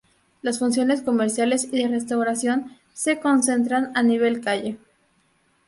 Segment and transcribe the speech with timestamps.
[0.41, 4.79] Las funciones comerciales y de restauración se concentran a nivel calle.